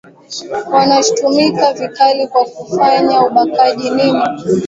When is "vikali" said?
1.73-2.27